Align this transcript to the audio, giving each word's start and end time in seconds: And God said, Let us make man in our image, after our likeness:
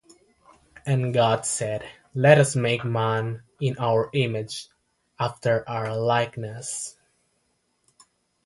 And 0.83 1.13
God 1.13 1.45
said, 1.45 1.87
Let 2.15 2.39
us 2.39 2.55
make 2.55 2.83
man 2.83 3.43
in 3.59 3.77
our 3.77 4.09
image, 4.15 4.67
after 5.19 5.63
our 5.69 5.95
likeness: 5.95 6.97